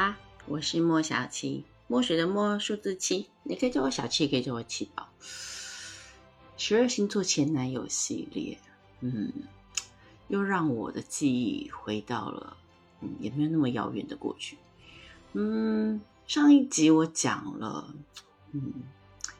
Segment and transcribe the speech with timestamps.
[0.00, 5.10] 啊，我是莫小七，墨水的墨，数字七，你可以叫我小七，也可以叫我七宝。
[6.56, 8.58] 十二星座前男友系列，
[9.00, 9.30] 嗯，
[10.28, 12.56] 又让我的记忆回到了，
[13.02, 14.56] 嗯，也没有那么遥远的过去。
[15.34, 17.94] 嗯，上一集我讲了，
[18.52, 18.72] 嗯，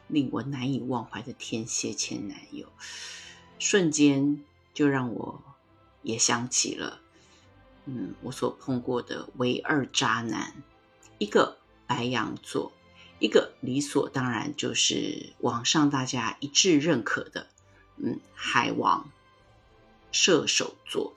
[0.09, 2.67] 令我难以忘怀的天蝎前男友，
[3.57, 4.43] 瞬间
[4.75, 5.41] 就让我
[6.03, 7.01] 也想起了。
[7.93, 10.63] 嗯，我所碰过的唯二渣男，
[11.17, 12.71] 一个白羊座，
[13.19, 17.47] 一个理所当然就是网上大家一致认可的，
[17.97, 19.11] 嗯，海王
[20.13, 21.13] 射手座。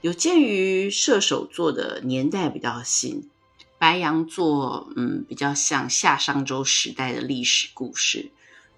[0.00, 3.28] 有鉴于射手座的年代比较新，
[3.76, 8.30] 白羊座嗯比较像夏商周时代的历史故事，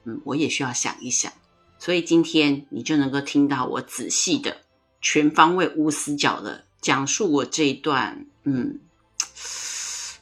[0.03, 1.33] 嗯，我也需要想一想，
[1.79, 4.63] 所以今天你就能够听到我仔细的、
[5.01, 6.65] 全方位、无死角的。
[6.81, 8.81] 讲述我这一段，嗯，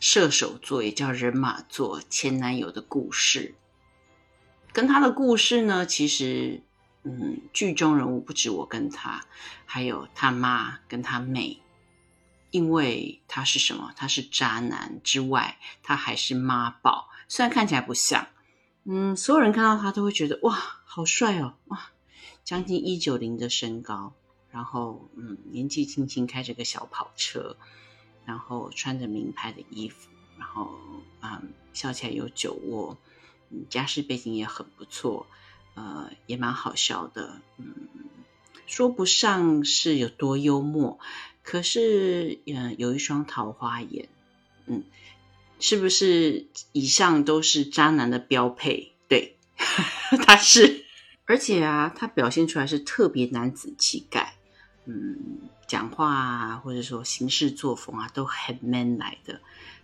[0.00, 3.54] 射手座也叫人马座前男友的故事，
[4.72, 6.62] 跟他的故事呢，其实，
[7.04, 9.24] 嗯，剧中人物不止我跟他，
[9.64, 11.60] 还有他妈跟他妹，
[12.50, 13.92] 因为他是什么？
[13.94, 18.28] 他是渣男之外，他还是妈宝，虽然看起来不像，
[18.84, 21.90] 嗯，所有人看到他都会觉得哇，好帅哦，哇，
[22.42, 24.14] 将近一九零的身高。
[24.50, 27.56] 然后，嗯，年纪轻轻开着个小跑车，
[28.24, 30.70] 然后穿着名牌的衣服，然后，
[31.20, 32.96] 嗯，笑起来有酒窝，
[33.50, 35.26] 嗯，家世背景也很不错，
[35.74, 37.74] 呃，也蛮好笑的，嗯，
[38.66, 40.98] 说不上是有多幽默，
[41.42, 44.08] 可是，嗯，有一双桃花眼，
[44.66, 44.84] 嗯，
[45.60, 48.92] 是不是以上都是渣男的标配？
[49.06, 49.36] 对，
[50.24, 50.86] 他是，
[51.26, 54.35] 而且啊，他表现出来是特别男子气概。
[54.86, 55.16] 嗯，
[55.66, 59.40] 讲话啊，或者说行事作风啊，都很 man 来的。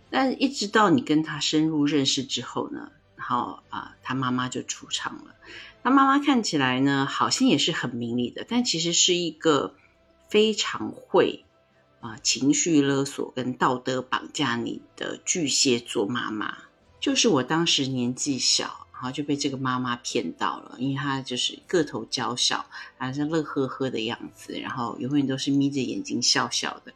[0.09, 5.35] 但一直到你跟他深入认识之后呢，然后啊，他妈妈就出场了。
[5.83, 9.75] 他妈妈看起来呢，好像也是很明理的，但其实是一个
[10.29, 11.43] 非常会
[11.99, 16.57] 啊情绪勒索跟道德绑架你的巨蟹座妈妈。
[16.99, 18.87] 就是我当时年纪小。
[19.03, 22.65] 然后就被这个妈妈骗到了，因为她就是个头娇小，
[22.97, 26.93] 还是乐呵呵的样子，然后永远都是眯着眼睛笑笑的。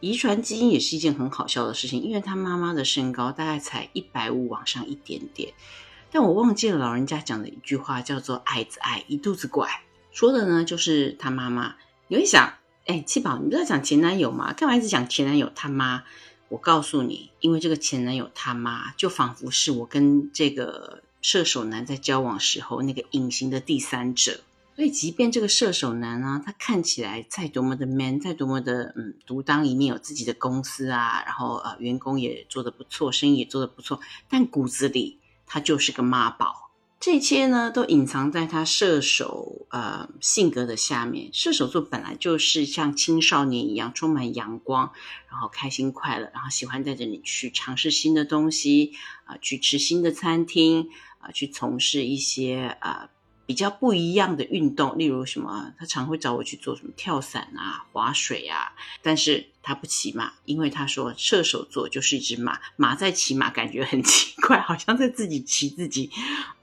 [0.00, 5.54] 遗传基因也是一件很好笑的事情，因为她妈妈的身高大概才一百五往上一点点，
[6.10, 9.70] 但我忘记了老人家讲的一句话，叫做“矮子矮，一肚子怪”，
[10.10, 11.76] 说的呢就是她妈妈。
[12.08, 12.54] 你会想，
[12.86, 14.52] 哎，七宝，你不是讲前男友吗？
[14.52, 16.02] 干嘛一直讲前男友他妈？
[16.48, 21.04] 我告诉你，因为这个前男友他妈，就仿佛是我跟这个。
[21.22, 24.40] 射手男在交往时候那个隐形的第三者，
[24.76, 36.70] 所以即便这个射手男呢，他看起来再多么的 man，再多么的嗯独当一面，有自己的公司啊，然后呃员工也做得不错，生意也做得不错，但骨子里他就是个妈宝。
[36.98, 41.30] 这一切呢，都隐藏在他射手呃性格的下面。
[41.32, 44.92] 射手座本来就是像青少年一样，充满阳光，
[45.30, 48.92] 然后开心快乐，然后喜欢带着你去尝试新的东西
[49.24, 53.08] 啊，去吃新的餐厅啊，去从事一些啊。
[53.46, 58.72] 比较不一样的运动，例如什么，他常会找我去做什么跳伞啊、划水啊，
[59.02, 66.12] 但是他不骑马，因为他说射手座就是一只马，马在骑马感觉很奇怪，好像在自己骑自己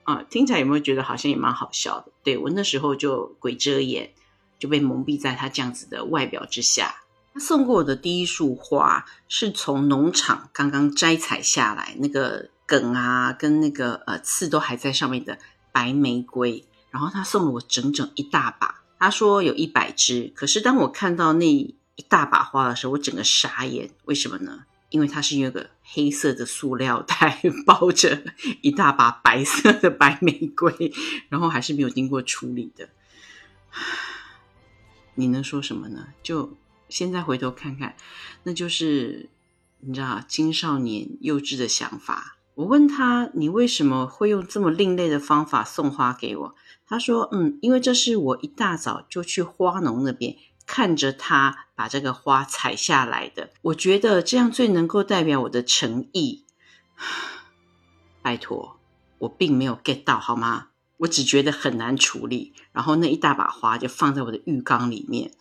[0.03, 2.13] 啊，听起来有没有觉得好像也蛮好笑的？
[2.23, 4.13] 对我那时候就鬼遮眼，
[4.57, 6.95] 就被蒙蔽在他这样子的外表之下。
[7.33, 15.39] 他送过我的第一束花是从农场刚刚摘采下来，那个梗啊跟那个呃刺都还在上面的
[15.71, 16.63] 白玫瑰。
[16.91, 20.31] 然后他送了我整整一大把，他说有一百支。
[20.35, 21.75] 可是当我看到那一
[22.07, 23.91] 大把花的时候，我整个傻眼。
[24.05, 24.65] 为什么呢？
[24.89, 28.23] 因为它是用个黑色的塑料袋 包着
[28.61, 30.93] 一大把白色的白玫瑰，
[31.27, 32.87] 然后还是没有经过处理的。
[35.15, 36.07] 你能说什么呢？
[36.23, 36.57] 就
[36.87, 37.97] 现在回头看看，
[38.43, 39.29] 那就是
[39.81, 42.36] 你知道青少年幼稚的想法。
[42.57, 46.55] 我问他：“你为什么会用这么另类的方法送花给我？”
[46.87, 53.51] 他说：“嗯，因为这是我一大早就去花农那边看着他把这个花采下来的。
[53.61, 56.45] 我觉得这样最能够代表我的诚意。
[58.23, 58.79] 拜托，
[59.19, 60.69] 我并没有 get 到好吗？
[60.97, 62.53] 我只觉得很难处理。
[62.71, 65.31] 然后那一大把花就放在我的浴缸里面，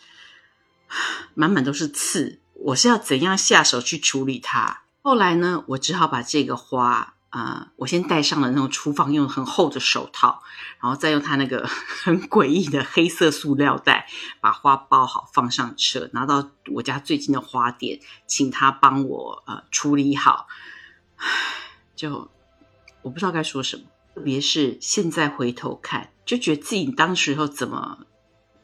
[1.33, 2.41] 满满都是刺。
[2.53, 4.83] 我是要怎样下手去处理它？
[5.07, 10.43] 后来呢，我只好把这个花啊，我先戴上了那种厨房用很厚的手套，
[10.81, 11.65] 然后再用他那个
[12.03, 14.09] 很诡异的黑色塑料袋
[14.41, 20.49] 把花包好放上车，拿到我家最近的花店，请他帮我呃处理好。
[21.95, 22.29] 就
[23.03, 27.99] 我不知道该说什么，特别是现在回头看，就觉得自己当时候怎么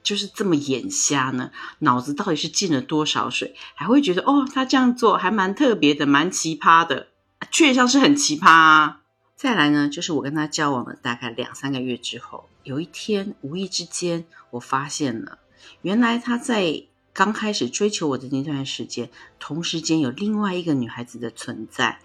[0.02, 1.50] 就是这么眼瞎呢？
[1.80, 3.54] 脑子到底是进了多少水？
[3.74, 7.08] 还会觉得哦，他这样做还蛮特别的，蛮奇葩的。
[7.50, 8.48] 确实是很奇葩。
[8.50, 9.00] 啊。
[9.34, 15.38] 再来呢，就是我跟他交往了大概两三个月之后，有一天无意之间，我发现了，
[15.82, 19.10] 原来他在刚开始追求我的那段时间，
[19.40, 21.98] 同时间有另外一个女孩子的存在。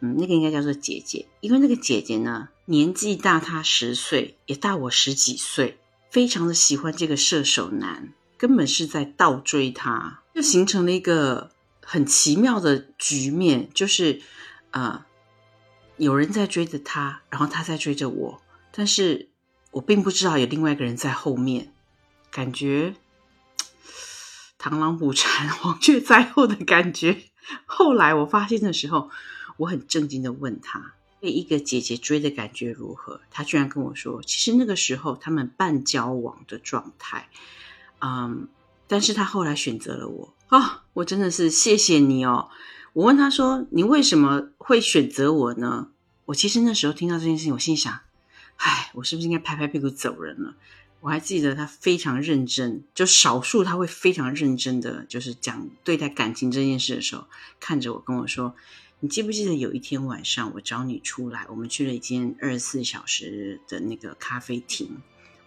[0.00, 5.78] 嗯，那个应该叫做姐姐，因为那个姐姐呢，年纪大他十岁，也大我十几岁，
[6.14, 11.50] 非常的喜欢这个射手男，根本是在倒追他，就形成了一个
[11.82, 14.22] 很奇妙的局面，就是。
[14.70, 15.06] 啊，
[15.98, 19.28] 有人在追着他，然后他在追着我，但是
[19.70, 21.72] 我并不知道有另外一个人在后面，
[22.32, 22.96] 感觉
[24.58, 27.22] 螳螂捕蝉，黄雀在后的感觉。
[27.66, 29.10] 后来我发现的时候，
[29.58, 30.94] 我很震惊的问他，
[31.24, 33.18] 被一个姐姐追的感觉如何？
[33.30, 37.30] 他居然跟我说，其实那个时候他们半交往的状态，
[38.02, 38.46] 嗯，
[38.86, 42.50] 但是他后来选择了我啊，我真的是谢谢你哦。
[42.92, 45.88] 我问他说：“你为什么会选择我呢？”
[46.26, 48.00] 我其实那时候听到这件事情，我心想
[48.58, 50.54] ：“唉，我是不是应该拍拍屁股走人了？”
[51.00, 57.26] 我还记得他非常认真，就少数他会非常认真的，就是讲对待感情这件事的时候，
[57.60, 58.54] 看着我跟我说
[59.04, 64.96] ：“你记不记得有一天晚上我找你出来，我们去了一间二十四小时的那个咖啡厅？”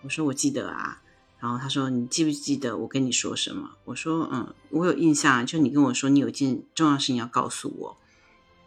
[0.06, 1.02] 我说：“我记得啊。”
[1.42, 7.98] 然后他说：“你记不记得我跟你说什么？”我说：“嗯，我有印象，就你跟我说你有一件重要事情要告诉我。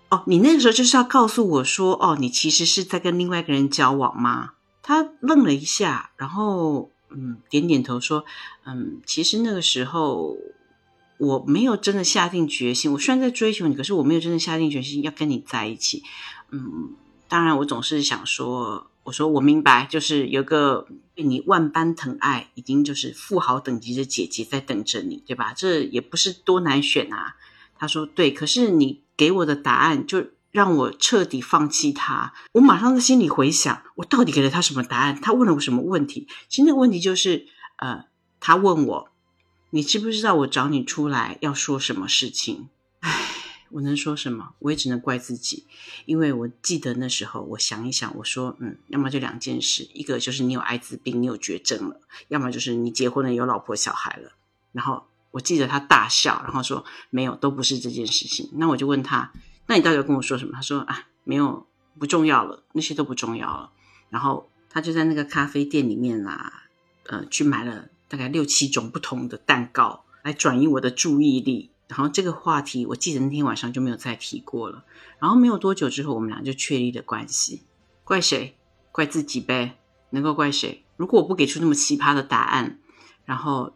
[0.08, 8.24] 哦，你那个时候就是要告诉我说，哦，你其实是在跟另外一个人交往吗？”他愣了一下，然后嗯，点点头说
[8.66, 10.36] ：“嗯，其实那个时候
[11.20, 12.92] 我没有真的下定决心。
[12.92, 16.02] 我虽然在追求你，可是我没有真的下定决心要跟你在一起。
[16.50, 16.94] 嗯，
[17.28, 25.54] 当然，我总是想说。”我说我明白，就是有个被你万般疼爱，已经就是富豪等级的姐姐在等着你，对吧？
[25.56, 27.34] 这也不是多难选啊。
[27.78, 32.34] 他说对，可是你给我的答案就让我彻底放弃他。
[32.52, 35.18] 我马上在心里回想，我到底给了他什么答案？
[35.20, 36.28] 他问了我什么问题？
[36.48, 37.46] 其实那个问题就是，
[37.78, 38.04] 呃，
[38.38, 39.09] 他问我，
[39.70, 42.68] 你知不知道我找你出来要说什么事情？
[43.00, 43.26] 唉。
[43.72, 44.54] 我能说什么？
[44.58, 45.64] 我也只能怪自己，
[46.04, 54.32] 因为我记得那时候，我想一想，我说，嗯，要么就两件事，一个就是你有艾滋病，你有绝症了；要么就是你结婚了，有老婆小孩了。
[54.72, 58.50] 然后我记得他大笑，然后说没有，都不是这件事情。
[58.54, 59.32] 那我就问他，
[59.68, 60.52] 那你到底要跟我说什么？
[60.54, 61.64] 他说啊，没有，
[61.96, 63.70] 不重要了，那些都不重要了。
[64.08, 66.64] 然后他就在那个咖啡店里面啦，
[67.04, 71.70] 呃，去买了大概六七种不同的蛋糕，来转移我的注意力。
[71.86, 74.84] 然后这个话题，我记得那天晚上就没有再提过了。
[75.20, 77.62] 然后没有多久之后，我们俩就确立了关系。
[78.04, 78.56] 怪谁？
[78.92, 79.78] 怪自己呗。
[80.10, 80.84] 能够怪谁？
[80.96, 82.80] 如果我不给出那么奇葩的答案，
[83.24, 83.72] 然后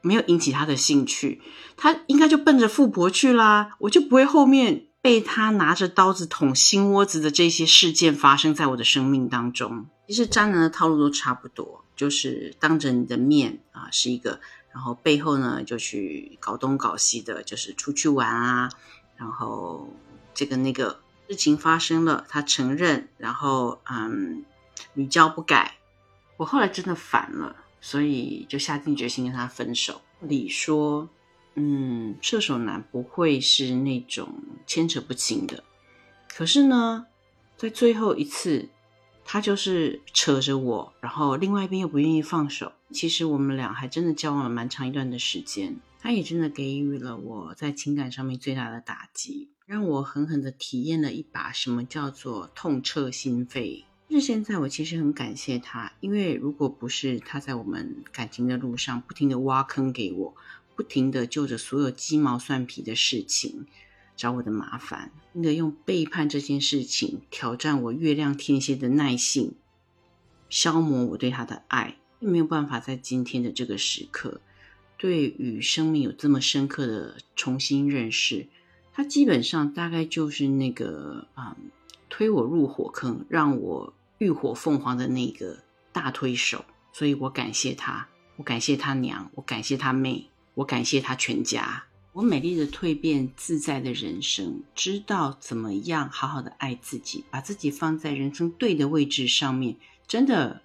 [0.00, 1.42] 没有引起他的兴趣，
[1.76, 3.76] 他应该就奔着富婆去啦。
[3.80, 9.86] 我就不会后面被他拿着刀子捅心窝子的这些事件发生在我的生命当中。
[10.06, 14.40] 其实渣男的套路都差不多，就是当着你的面啊，是一个。
[14.72, 18.68] 然后背后呢，就去搞东搞西的，就是出去玩啊。
[19.16, 19.88] 然后
[20.34, 24.44] 这个那个事情发生了，他承认，然后嗯
[24.94, 25.76] 屡教不改。
[26.36, 30.00] 我后来真的烦了，所以就下定决心跟他分手。
[30.18, 31.08] 理说，
[31.54, 35.62] 嗯，射手男不会是那种牵扯不清的。
[36.36, 37.06] 可是呢，
[37.56, 38.70] 在最后一次。
[39.24, 42.72] 他就是扯着我，然后另外一边又不愿意放手。
[42.90, 45.76] 其实我们俩还真的交往了蛮长一段的时间。
[46.00, 53.84] 他也真的给予了我在情感上面最大的打击，让我狠狠的体验了一把什么叫做痛彻心扉。
[54.10, 60.34] 但是现在我其实很感谢他，因为如果不是他在我们感情的路上不停的挖坑给我，
[60.76, 63.66] 不停的就着所有鸡毛蒜皮的事情。
[64.16, 69.54] 找我的麻烦，那个用背叛这件事情挑战我月亮天蝎的耐性，
[70.48, 74.40] 消磨我对他的爱，并没有办法在今天的这个时刻，
[74.96, 78.46] 对与生命有这么深刻的重新认识。
[78.92, 81.56] 他基本上大概就是那个啊，
[82.08, 85.58] 推我入火坑，让我浴火凤凰的那个
[85.92, 86.64] 大推手。
[86.92, 88.06] 所以我感谢他，
[88.36, 91.86] 我感谢他娘，我感谢他妹，我感谢他全家。
[92.14, 99.76] 我美丽的蜕变，自在的人生，知道怎么样好好的爱自己，把自己放在人生对的位置上面。
[100.06, 100.62] 真的，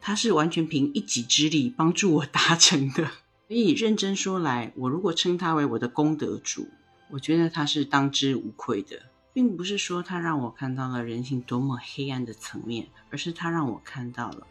[0.00, 3.04] 他是完全凭一己之力帮助我 达成的。
[3.48, 6.68] 所以认真说来，我如果称他为我的功德主，
[7.10, 14.46] 我觉得他是当之无愧的，并不是说他让我看到了人性多么黑暗的层面，而是他让我看到了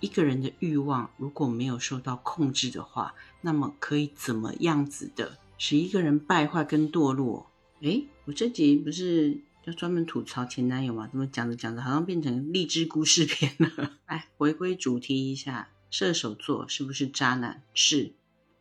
[0.00, 5.38] 一个人的欲望如果没有受到控制的话，那么可以怎么样子的。
[5.64, 7.48] 使一个人败坏跟堕落。
[7.82, 11.06] 诶，我这集不是要专门吐槽前男友吗？
[11.06, 13.92] 怎么讲着讲着，好像变成励志故事片了？
[14.08, 17.62] 来，回归主题一下，射手座是不是渣男？
[17.74, 18.12] 是，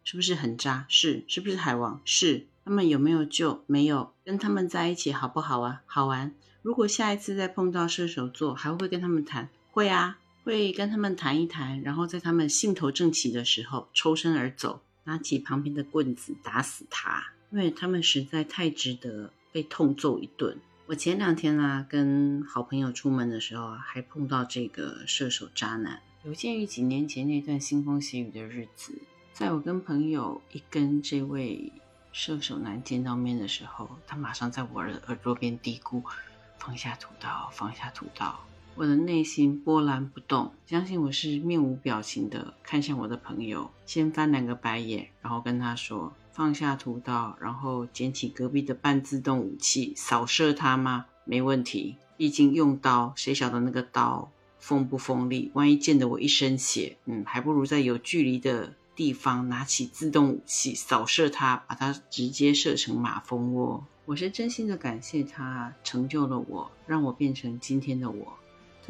[0.03, 0.85] 是不是很渣？
[0.89, 1.99] 是，是不是海王？
[2.05, 2.45] 是。
[2.63, 3.63] 他们有没有救？
[3.65, 4.13] 没有。
[4.23, 5.81] 跟他们在一起好不好啊？
[5.87, 6.35] 好玩。
[6.61, 9.49] 如果下一次再碰到射手座，还会跟他们谈？
[9.71, 14.83] 会啊，会跟他们谈一谈，然后在他们兴头正起的时候抽身而走。
[15.03, 20.57] 拿起旁边的棍子打死他，因为他们实在太值得被痛揍一顿。
[20.87, 26.01] 我前两天啊，跟好朋友出门的时候啊，还碰到这个射手渣男。
[26.23, 28.93] 有鉴于几年前那段腥风血雨的日子，
[29.33, 31.71] 在我跟朋友一跟这位
[32.11, 36.03] 射手男见到面的时候，他马上在我的耳朵边嘀咕
[36.59, 51.05] ：“放下屠刀，放下屠刀。”我的内心波澜不动，相信我是面无表情的看向我的朋友，先翻两个白眼，然后跟他说放下屠刀，然后捡起隔壁的半自动武器扫射他吗？
[51.25, 55.51] 没问题，毕竟用刀，谁晓得那个刀锋不锋利？
[55.53, 63.85] 万一溅得我一身血，嗯，还不如在有距离的地方拿起自动武器扫射他，把他直接射成马蜂窝。
[64.05, 68.33] 我是真心的感谢他成就了我，让我变成今天的我。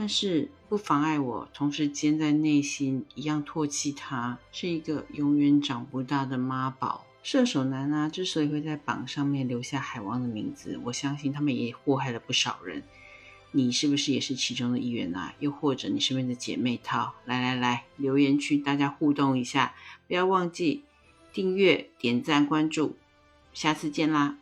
[0.01, 8.09] 但是不妨碍我同时间在内心一样唾弃他是一个永远长不大的妈宝射手男啊！
[8.09, 12.81] 之所以会在榜上面留下海王的名字，我相信他们也祸害了不少人。
[13.51, 15.35] 你是不是也是其中的一员啊？
[15.37, 17.13] 又或者你身边的姐妹套？
[17.25, 19.75] 来来来，留言区大家互动一下，
[20.07, 20.83] 不要忘记
[21.31, 22.97] 订阅、点赞、关注，
[23.53, 24.39] 下次见啦！